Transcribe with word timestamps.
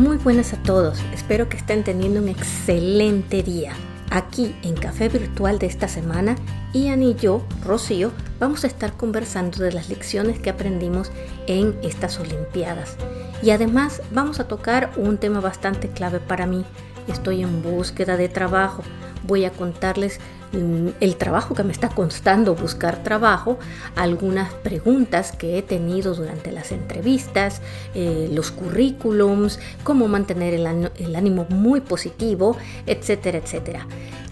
Muy 0.00 0.16
buenas 0.16 0.54
a 0.54 0.62
todos, 0.62 0.98
espero 1.12 1.50
que 1.50 1.58
estén 1.58 1.84
teniendo 1.84 2.22
un 2.22 2.28
excelente 2.30 3.42
día. 3.42 3.74
Aquí 4.10 4.56
en 4.62 4.72
Café 4.72 5.10
Virtual 5.10 5.58
de 5.58 5.66
esta 5.66 5.88
semana, 5.88 6.36
Ian 6.72 7.02
y 7.02 7.16
yo, 7.16 7.44
Rocío, 7.66 8.10
vamos 8.38 8.64
a 8.64 8.66
estar 8.66 8.94
conversando 8.94 9.62
de 9.62 9.74
las 9.74 9.90
lecciones 9.90 10.38
que 10.38 10.48
aprendimos 10.48 11.12
en 11.46 11.78
estas 11.82 12.18
Olimpiadas. 12.18 12.96
Y 13.42 13.50
además 13.50 14.00
vamos 14.10 14.40
a 14.40 14.48
tocar 14.48 14.90
un 14.96 15.18
tema 15.18 15.40
bastante 15.40 15.90
clave 15.90 16.18
para 16.18 16.46
mí. 16.46 16.64
Estoy 17.06 17.42
en 17.42 17.62
búsqueda 17.62 18.16
de 18.16 18.30
trabajo. 18.30 18.82
Voy 19.26 19.44
a 19.44 19.50
contarles 19.50 20.18
mm, 20.52 20.88
el 21.00 21.16
trabajo 21.16 21.54
que 21.54 21.62
me 21.62 21.72
está 21.72 21.88
costando 21.88 22.54
buscar 22.54 23.02
trabajo, 23.02 23.58
algunas 23.96 24.52
preguntas 24.52 25.32
que 25.32 25.58
he 25.58 25.62
tenido 25.62 26.14
durante 26.14 26.52
las 26.52 26.72
entrevistas, 26.72 27.60
eh, 27.94 28.28
los 28.32 28.50
currículums, 28.50 29.58
cómo 29.84 30.08
mantener 30.08 30.54
el, 30.54 30.66
ánimo 31.16 31.46
muy 31.50 31.80
positivo, 31.80 32.56
etcétera, 32.86 33.38
etcétera. 33.38 33.86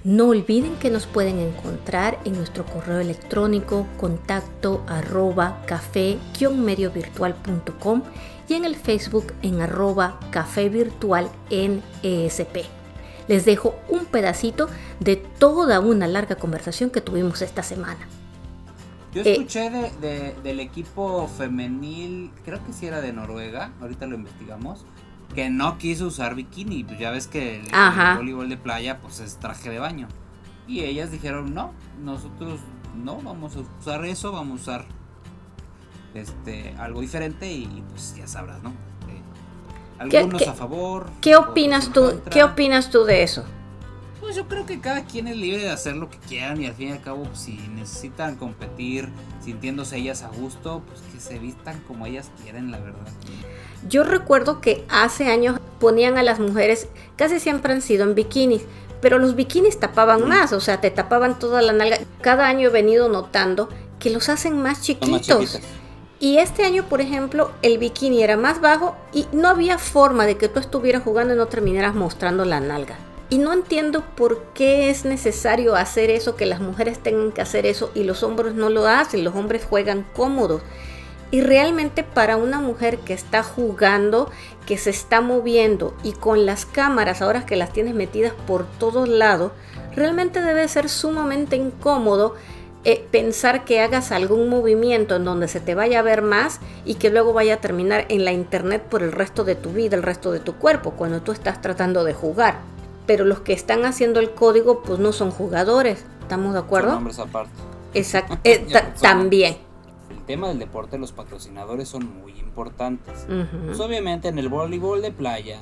No 0.04 0.28
olviden 0.28 0.76
que 0.76 0.90
nos 0.90 1.06
pueden 1.06 1.38
encontrar 1.38 2.18
en 2.24 2.36
nuestro 2.36 2.64
correo 2.64 3.00
electrónico 3.00 3.86
contacto 3.98 4.84
arroba 4.86 5.62
café-mediovirtual.com 5.66 8.02
y 8.48 8.54
en 8.54 8.64
el 8.64 8.76
Facebook 8.76 9.34
en 9.42 9.60
arroba 9.60 10.20
café 10.30 10.68
virtual 10.68 11.28
en 11.50 11.82
ESP. 12.02 12.77
Les 13.28 13.44
dejo 13.44 13.74
un 13.88 14.06
pedacito 14.06 14.68
de 15.00 15.16
toda 15.16 15.80
una 15.80 16.06
larga 16.06 16.36
conversación 16.36 16.90
que 16.90 17.00
tuvimos 17.00 17.42
esta 17.42 17.62
semana. 17.62 18.06
Yo 19.14 19.22
Eh, 19.22 19.32
escuché 19.32 19.70
de, 19.70 19.90
de- 20.00 20.34
del 20.42 20.60
equipo 20.60 21.28
femenil, 21.28 22.30
creo 22.44 22.64
que 22.64 22.72
sí 22.72 22.86
era 22.86 23.00
de 23.00 23.12
Noruega, 23.12 23.72
ahorita 23.80 24.06
lo 24.06 24.16
investigamos, 24.16 24.84
que 25.34 25.50
no 25.50 25.78
quiso 25.78 26.06
usar 26.06 26.34
bikini. 26.34 26.84
Pues 26.84 26.98
ya 26.98 27.10
ves 27.10 27.26
que 27.26 27.60
el, 27.60 28.16
voleibol 28.16 28.48
de 28.48 28.56
playa 28.56 28.98
pues 29.00 29.20
es 29.20 29.36
traje 29.36 29.70
de 29.70 29.78
baño. 29.78 30.08
Y 30.66 30.80
ellas 30.80 31.10
dijeron, 31.10 31.54
no, 31.54 31.72
nosotros 32.02 32.60
no 33.02 33.16
vamos 33.22 33.56
a 33.56 33.60
usar 33.80 34.04
eso, 34.04 34.32
vamos 34.32 34.60
a 34.60 34.62
usar 34.62 34.84
este 36.14 36.74
algo 36.78 37.00
diferente 37.00 37.50
y 37.52 37.82
pues 37.90 38.14
ya 38.16 38.26
sabrás, 38.26 38.62
¿no? 38.62 38.72
Eh, 40.00 40.08
¿Qué- 40.10 40.18
algunos 40.18 40.42
qué- 40.42 40.48
a 40.48 40.54
favor. 40.54 41.06
¿Qué 41.20 41.36
opinas 41.36 41.92
tú? 41.92 42.02
contra. 42.04 42.30
¿Qué 42.30 42.44
opinas 42.44 42.90
tú 42.90 43.04
de 43.04 43.22
eso? 43.22 43.44
Pues 44.20 44.36
yo 44.36 44.46
creo 44.46 44.66
que 44.66 44.78
cada 44.78 45.04
quien 45.04 45.26
es 45.26 45.36
libre 45.36 45.62
de 45.62 45.70
hacer 45.70 45.96
lo 45.96 46.10
que 46.10 46.18
quieran 46.18 46.60
y 46.60 46.66
al 46.66 46.74
fin 46.74 46.88
y 46.88 46.92
al 46.92 47.00
cabo 47.00 47.22
pues, 47.22 47.38
si 47.40 47.52
necesitan 47.74 48.36
competir 48.36 49.08
sintiéndose 49.42 49.96
ellas 49.96 50.22
a 50.22 50.28
gusto, 50.28 50.82
pues 50.86 51.00
que 51.12 51.18
se 51.20 51.38
vistan 51.38 51.80
como 51.88 52.04
ellas 52.04 52.30
quieren, 52.42 52.70
la 52.70 52.78
verdad. 52.78 53.00
Yo 53.88 54.02
recuerdo 54.04 54.60
que 54.60 54.84
hace 54.90 55.28
años 55.28 55.58
ponían 55.80 56.18
a 56.18 56.22
las 56.22 56.40
mujeres, 56.40 56.88
casi 57.16 57.40
siempre 57.40 57.72
han 57.72 57.80
sido 57.80 58.04
en 58.04 58.14
bikinis, 58.14 58.62
pero 59.00 59.18
los 59.18 59.34
bikinis 59.34 59.78
tapaban 59.80 60.28
más, 60.28 60.52
o 60.52 60.60
sea, 60.60 60.80
te 60.80 60.90
tapaban 60.90 61.38
toda 61.38 61.62
la 61.62 61.72
nalga. 61.72 61.98
Cada 62.20 62.48
año 62.48 62.68
he 62.68 62.72
venido 62.72 63.08
notando 63.08 63.68
que 63.98 64.10
los 64.10 64.28
hacen 64.28 64.54
más 64.56 64.62
más 64.78 64.82
chiquitos. 64.82 65.22
chiquitas. 65.26 65.62
Y 66.20 66.38
este 66.38 66.64
año, 66.64 66.84
por 66.84 67.00
ejemplo, 67.00 67.52
el 67.62 67.78
bikini 67.78 68.22
era 68.22 68.36
más 68.36 68.60
bajo 68.60 68.96
y 69.12 69.26
no 69.32 69.48
había 69.48 69.78
forma 69.78 70.26
de 70.26 70.36
que 70.36 70.48
tú 70.48 70.58
estuvieras 70.58 71.04
jugando 71.04 71.34
y 71.34 71.36
no 71.36 71.46
terminaras 71.46 71.94
mostrando 71.94 72.44
la 72.44 72.58
nalga. 72.58 72.96
Y 73.30 73.38
no 73.38 73.52
entiendo 73.52 74.02
por 74.16 74.42
qué 74.54 74.90
es 74.90 75.04
necesario 75.04 75.76
hacer 75.76 76.10
eso, 76.10 76.34
que 76.34 76.46
las 76.46 76.60
mujeres 76.60 76.98
tengan 76.98 77.30
que 77.30 77.42
hacer 77.42 77.66
eso 77.66 77.92
y 77.94 78.02
los 78.02 78.22
hombres 78.22 78.54
no 78.54 78.68
lo 78.68 78.88
hacen, 78.88 79.22
los 79.22 79.36
hombres 79.36 79.64
juegan 79.64 80.04
cómodos. 80.16 80.62
Y 81.30 81.42
realmente 81.42 82.02
para 82.02 82.36
una 82.36 82.58
mujer 82.58 82.98
que 82.98 83.12
está 83.12 83.42
jugando, 83.42 84.30
que 84.66 84.78
se 84.78 84.90
está 84.90 85.20
moviendo 85.20 85.94
y 86.02 86.12
con 86.12 86.46
las 86.46 86.64
cámaras, 86.64 87.22
ahora 87.22 87.46
que 87.46 87.56
las 87.56 87.72
tienes 87.72 87.94
metidas 87.94 88.32
por 88.46 88.64
todos 88.78 89.08
lados, 89.08 89.52
realmente 89.94 90.40
debe 90.40 90.66
ser 90.68 90.88
sumamente 90.88 91.54
incómodo 91.56 92.34
eh, 92.90 93.06
pensar 93.10 93.66
que 93.66 93.80
hagas 93.80 94.12
algún 94.12 94.48
movimiento 94.48 95.16
en 95.16 95.24
donde 95.26 95.46
se 95.46 95.60
te 95.60 95.74
vaya 95.74 95.98
a 95.98 96.02
ver 96.02 96.22
más 96.22 96.58
y 96.86 96.94
que 96.94 97.10
luego 97.10 97.34
vaya 97.34 97.54
a 97.54 97.60
terminar 97.60 98.06
en 98.08 98.24
la 98.24 98.32
internet 98.32 98.82
por 98.82 99.02
el 99.02 99.12
resto 99.12 99.44
de 99.44 99.56
tu 99.56 99.72
vida, 99.72 99.94
el 99.94 100.02
resto 100.02 100.32
de 100.32 100.40
tu 100.40 100.54
cuerpo, 100.54 100.92
cuando 100.92 101.20
tú 101.20 101.32
estás 101.32 101.60
tratando 101.60 102.02
de 102.02 102.14
jugar. 102.14 102.60
Pero 103.06 103.26
los 103.26 103.40
que 103.40 103.52
están 103.52 103.84
haciendo 103.84 104.20
el 104.20 104.30
código 104.30 104.80
pues 104.80 104.98
no 105.00 105.12
son 105.12 105.30
jugadores, 105.30 106.02
¿estamos 106.22 106.54
de 106.54 106.60
Son 106.60 106.64
acuerdo? 106.66 106.96
hombres 106.96 107.18
aparte. 107.18 107.52
Exacto, 107.92 108.38
eh, 108.44 108.66
son 108.70 108.82
también. 109.02 109.58
El 110.10 110.24
tema 110.24 110.48
del 110.48 110.58
deporte, 110.58 110.96
los 110.96 111.12
patrocinadores 111.12 111.90
son 111.90 112.06
muy 112.22 112.38
importantes. 112.38 113.26
Pues 113.66 113.80
obviamente 113.80 114.28
en 114.28 114.38
el 114.38 114.48
voleibol 114.48 115.02
de 115.02 115.12
playa, 115.12 115.60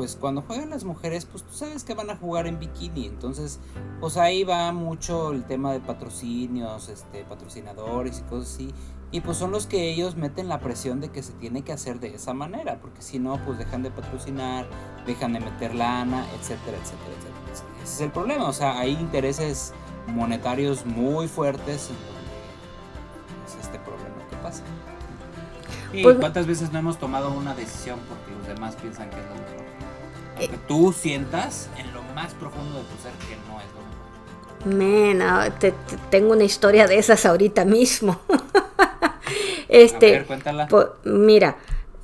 pues 0.00 0.16
cuando 0.18 0.40
juegan 0.40 0.70
las 0.70 0.84
mujeres, 0.84 1.26
pues 1.26 1.42
tú 1.44 1.52
sabes 1.52 1.84
que 1.84 1.92
van 1.92 2.08
a 2.08 2.16
jugar 2.16 2.46
en 2.46 2.58
bikini, 2.58 3.04
entonces 3.04 3.60
pues 4.00 4.16
ahí 4.16 4.44
va 4.44 4.72
mucho 4.72 5.32
el 5.32 5.44
tema 5.44 5.74
de 5.74 5.80
patrocinios, 5.80 6.88
este, 6.88 7.22
patrocinadores 7.24 8.20
y 8.20 8.22
cosas 8.22 8.54
así. 8.54 8.74
Y 9.10 9.20
pues 9.20 9.36
son 9.36 9.50
los 9.50 9.66
que 9.66 9.90
ellos 9.92 10.16
meten 10.16 10.48
la 10.48 10.58
presión 10.58 11.02
de 11.02 11.10
que 11.10 11.22
se 11.22 11.34
tiene 11.34 11.60
que 11.64 11.74
hacer 11.74 12.00
de 12.00 12.14
esa 12.14 12.32
manera, 12.32 12.80
porque 12.80 13.02
si 13.02 13.18
no, 13.18 13.44
pues 13.44 13.58
dejan 13.58 13.82
de 13.82 13.90
patrocinar, 13.90 14.66
dejan 15.04 15.34
de 15.34 15.40
meter 15.40 15.74
lana, 15.74 16.24
etcétera, 16.40 16.78
etcétera, 16.78 17.12
etcétera. 17.18 17.74
Ese 17.82 17.92
es 17.96 18.00
el 18.00 18.10
problema, 18.10 18.48
o 18.48 18.54
sea, 18.54 18.78
hay 18.78 18.92
intereses 18.92 19.74
monetarios 20.06 20.86
muy 20.86 21.28
fuertes 21.28 21.90
en 21.90 21.96
donde 21.96 23.46
es 23.46 23.66
este 23.66 23.78
problema 23.80 24.26
que 24.30 24.36
pasa. 24.36 24.62
¿Y 25.92 26.02
Pues- 26.04 26.16
cuántas 26.16 26.46
veces 26.46 26.72
no 26.72 26.78
hemos 26.78 26.96
tomado 26.98 27.30
una 27.32 27.54
decisión 27.54 27.98
porque 28.08 28.30
los 28.34 28.46
demás 28.46 28.76
piensan 28.76 29.10
que 29.10 29.16
es 29.16 29.26
lo 29.26 29.34
mejor? 29.34 29.60
Tú 30.68 30.92
sientas 30.92 31.68
en 31.76 31.92
lo 31.92 32.02
más 32.14 32.34
profundo 32.34 32.78
de 32.78 32.84
tu 32.84 32.96
ser 33.02 33.12
que 33.28 33.36
no 33.48 33.60
es 33.60 33.66
lo 33.74 33.82
mejor. 33.82 34.20
Mena, 34.64 35.58
te- 35.58 35.72
te- 35.72 35.96
tengo 36.10 36.32
una 36.32 36.44
historia 36.44 36.86
de 36.86 36.98
esas 36.98 37.26
ahorita 37.26 37.64
mismo. 37.64 38.20
A 38.30 39.16
este, 39.68 40.10
ver, 40.10 40.26
cuéntala. 40.26 40.68
po- 40.68 40.90
mira, 41.04 41.56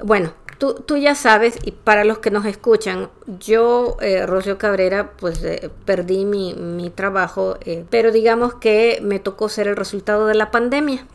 bueno, 0.02 0.32
tú, 0.58 0.74
tú 0.74 0.96
ya 0.96 1.14
sabes, 1.14 1.58
y 1.64 1.72
para 1.72 2.04
los 2.04 2.18
que 2.18 2.30
nos 2.30 2.44
escuchan, 2.46 3.10
yo, 3.26 3.96
eh, 4.00 4.26
Rocío 4.26 4.58
Cabrera, 4.58 5.12
pues 5.18 5.42
eh, 5.42 5.70
perdí 5.84 6.24
mi, 6.24 6.54
mi 6.54 6.90
trabajo, 6.90 7.56
eh, 7.62 7.84
pero 7.90 8.12
digamos 8.12 8.54
que 8.54 9.00
me 9.02 9.18
tocó 9.18 9.48
ser 9.48 9.68
el 9.68 9.76
resultado 9.76 10.26
de 10.26 10.34
la 10.34 10.50
pandemia, 10.50 11.06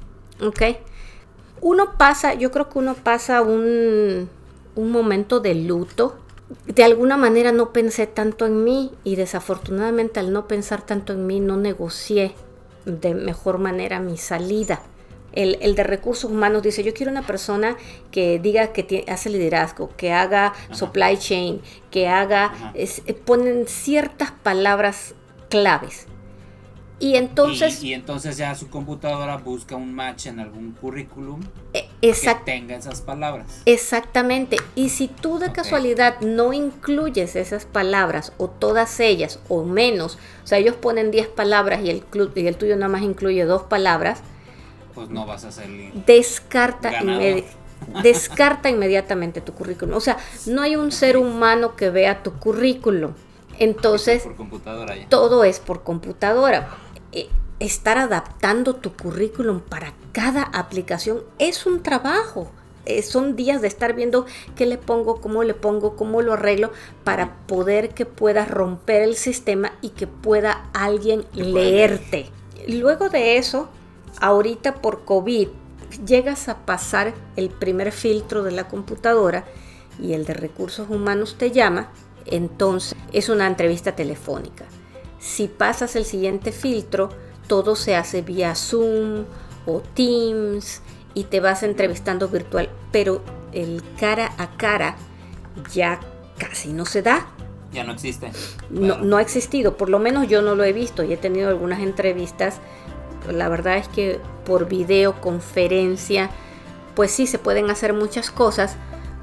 ¿ok? 0.42 0.62
Uno 1.62 1.98
pasa, 1.98 2.34
yo 2.34 2.52
creo 2.52 2.70
que 2.70 2.80
uno 2.80 2.96
pasa 2.96 3.42
un, 3.42 4.30
un 4.76 4.92
momento 4.92 5.40
de 5.40 5.56
luto. 5.56 6.18
De 6.68 6.84
alguna 6.84 7.18
manera 7.18 7.52
no 7.52 7.72
pensé 7.72 8.08
tanto 8.08 8.46
en 8.46 8.64
mí 8.64 8.92
y 9.04 9.16
desafortunadamente 9.16 10.20
al 10.20 10.34
no 10.34 10.48
pensar 10.48 10.82
tanto 10.86 11.14
en 11.14 11.26
mí 11.28 11.40
no 11.40 11.58
negocié 11.58 12.34
de 12.86 13.14
mejor 13.14 13.58
manera 13.58 14.00
mi 14.00 14.18
salida. 14.18 14.82
El, 15.34 15.58
el 15.62 15.76
de 15.76 15.84
recursos 15.84 16.30
humanos 16.30 16.62
dice, 16.62 16.84
yo 16.84 16.94
quiero 16.94 17.10
una 17.12 17.26
persona 17.26 17.78
que 18.12 18.38
diga 18.40 18.74
que 18.74 19.06
hace 19.08 19.30
liderazgo, 19.30 19.90
que 19.96 20.12
haga 20.12 20.52
supply 20.72 21.18
chain, 21.18 21.62
que 21.90 22.10
haga, 22.10 22.72
es- 22.74 23.02
eh, 23.06 23.14
ponen 23.14 23.66
ciertas 23.68 24.32
palabras 24.32 25.16
claves. 25.50 26.08
Y 27.02 27.16
entonces, 27.16 27.84
y, 27.84 27.88
y 27.90 27.94
entonces 27.96 28.38
ya 28.38 28.54
su 28.54 28.70
computadora 28.70 29.38
busca 29.38 29.76
un 29.76 29.92
match 29.92 30.28
en 30.28 30.40
algún 30.40 30.72
currículum 30.74 31.42
eh, 31.74 31.90
que 32.00 32.36
tenga 32.46 32.76
esas 32.76 33.02
palabras. 33.02 33.62
Exactamente. 33.66 34.58
Y 34.76 34.90
si 34.90 35.08
tú 35.08 35.40
de 35.40 35.52
casualidad 35.52 36.22
no 36.22 36.54
incluyes 36.54 37.36
esas 37.36 37.66
palabras 37.66 38.34
o 38.38 38.48
todas 38.50 39.00
ellas 39.00 39.40
o 39.50 39.64
menos, 39.64 40.20
o 40.44 40.48
sea, 40.48 40.60
ellos 40.60 40.76
ponen 40.76 41.10
10 41.10 41.28
palabras 41.30 41.82
y 41.84 41.90
el, 41.90 42.08
clu- 42.08 42.32
y 42.36 42.46
el 42.46 42.56
tuyo 42.56 42.76
nada 42.76 42.90
más 42.92 43.02
incluye 43.02 43.46
dos 43.46 43.64
palabras, 43.64 44.20
Pues 44.94 45.10
no 45.10 45.26
vas 45.26 45.44
a 45.44 45.52
ser 45.52 45.68
descarta, 46.06 46.92
inmedi- 47.02 47.46
descarta 48.04 48.70
inmediatamente 48.70 49.42
tu 49.42 49.54
currículum. 49.54 49.96
O 49.96 50.02
sea, 50.02 50.18
no 50.46 50.62
hay 50.62 50.76
un 50.76 50.92
ser 50.92 51.18
humano 51.18 51.76
que 51.76 51.90
vea 51.90 52.22
tu 52.22 52.34
currículum. 52.34 53.14
Entonces, 53.60 54.24
por 54.24 54.36
computadora 54.36 54.96
ya. 54.96 55.08
todo 55.10 55.44
es 55.44 55.60
por 55.60 55.84
computadora. 55.84 56.70
Estar 57.62 58.00
adaptando 58.00 58.74
tu 58.74 58.92
currículum 58.92 59.60
para 59.60 59.94
cada 60.14 60.42
aplicación 60.42 61.22
es 61.38 61.68
un 61.68 61.84
trabajo. 61.84 62.50
Eh, 62.88 63.04
son 63.04 63.36
días 63.36 63.62
de 63.62 63.68
estar 63.68 63.94
viendo 63.94 64.26
qué 64.56 64.66
le 64.66 64.80
pongo, 64.80 65.22
cómo 65.22 65.44
le 65.44 65.54
pongo, 65.54 65.96
cómo 65.96 66.24
lo 66.24 66.34
arreglo 66.34 66.72
para 67.04 67.36
poder 67.46 67.90
que 67.90 68.08
puedas 68.08 68.50
romper 68.50 69.04
el 69.04 69.16
sistema 69.16 69.74
y 69.84 69.90
que 69.90 70.08
pueda 70.08 70.72
alguien 70.74 71.22
pueda 71.22 71.46
leerte. 71.46 72.32
Luego 72.68 73.10
de 73.10 73.38
eso, 73.38 73.70
ahorita 74.20 74.82
por 74.82 75.06
COVID, 75.06 75.50
llegas 76.04 76.50
a 76.50 76.66
pasar 76.66 77.14
el 77.36 77.52
primer 77.52 77.92
filtro 77.92 78.42
de 78.42 78.54
la 78.54 78.68
computadora 78.68 79.46
y 80.02 80.14
el 80.14 80.26
de 80.26 80.34
recursos 80.34 80.90
humanos 80.90 81.36
te 81.38 81.52
llama, 81.52 81.92
entonces 82.26 82.98
es 83.14 83.30
una 83.30 83.46
entrevista 83.46 83.96
telefónica. 83.96 84.66
Si 85.20 85.48
pasas 85.48 85.96
el 85.96 86.06
siguiente 86.06 86.52
filtro, 86.52 87.10
todo 87.52 87.76
se 87.76 87.98
hace 87.98 88.22
vía 88.22 88.56
Zoom 88.56 89.26
o 89.66 89.82
Teams 89.94 90.82
y 91.14 91.26
te 91.26 91.42
vas 91.42 91.64
entrevistando 91.64 92.30
virtual, 92.30 92.70
pero 92.94 93.22
el 93.52 93.84
cara 94.00 94.32
a 94.38 94.56
cara 94.56 94.96
ya 95.74 96.00
casi 96.38 96.72
no 96.72 96.86
se 96.86 97.02
da. 97.02 97.28
Ya 97.74 97.84
no 97.84 97.92
existe. 97.92 98.32
No, 98.70 99.00
no 99.00 99.18
ha 99.18 99.22
existido, 99.22 99.76
por 99.76 99.90
lo 99.90 100.00
menos 100.00 100.30
yo 100.30 100.42
no 100.42 100.56
lo 100.56 100.64
he 100.64 100.72
visto 100.72 101.04
y 101.04 101.12
he 101.12 101.18
tenido 101.18 101.50
algunas 101.50 101.82
entrevistas. 101.82 102.62
La 103.30 103.50
verdad 103.50 103.76
es 103.76 103.90
que 103.90 104.22
por 104.46 104.70
videoconferencia, 104.70 106.30
pues 106.96 107.12
sí 107.12 107.28
se 107.28 107.38
pueden 107.38 107.70
hacer 107.70 107.92
muchas 107.92 108.32
cosas, 108.32 108.78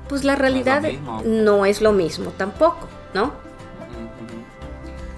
pues 0.07 0.23
la 0.25 0.37
realidad 0.37 0.83
no 1.25 1.65
es 1.65 1.81
lo 1.81 1.93
mismo 1.93 2.31
tampoco, 2.33 2.89
¿no? 3.15 3.48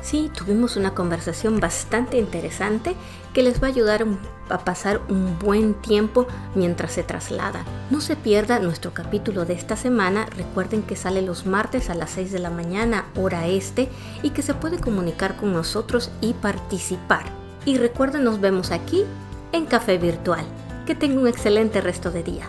Sí, 0.03 0.31
tuvimos 0.35 0.77
una 0.77 0.95
conversación 0.95 1.61
bastante 1.61 2.19
interesante 2.19 2.97
que 3.35 3.43
les 3.43 3.63
va 3.63 3.67
a 3.67 3.71
ayudar 3.71 4.07
a 4.49 4.59
pasar 4.65 5.01
un 5.09 5.39
buen 5.39 5.75
tiempo 5.75 6.27
mientras 6.55 6.93
se 6.93 7.03
traslada. 7.03 7.65
No 7.91 8.01
se 8.01 8.17
pierda 8.17 8.59
nuestro 8.61 8.95
capítulo 8.95 9.45
de 9.45 9.55
esta 9.55 9.77
semana. 9.77 10.27
Recuerden 10.37 10.83
que 10.83 10.97
sale 10.97 11.23
los 11.23 11.45
martes 11.45 11.91
a 11.91 11.95
las 11.95 12.11
6 12.11 12.33
de 12.33 12.39
la 12.39 12.51
mañana, 12.51 13.05
hora 13.15 13.47
este, 13.47 13.89
y 14.23 14.31
que 14.31 14.43
se 14.43 14.55
puede 14.55 14.79
comunicar 14.79 15.37
con 15.37 15.53
nosotros 15.53 16.11
y 16.21 16.33
participar. 16.33 17.27
Y 17.67 17.77
recuerden, 17.77 18.25
nos 18.25 18.41
vemos 18.41 18.71
aquí 18.71 19.05
en 19.53 19.67
Café 19.67 19.99
Virtual. 19.99 20.45
Que 20.87 20.95
tenga 20.95 21.21
un 21.21 21.29
excelente 21.29 21.81
resto 21.81 22.11
de 22.11 22.23
día. 22.23 22.49